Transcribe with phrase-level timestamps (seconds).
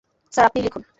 [0.33, 0.83] Sir, আপনিই লিখুন।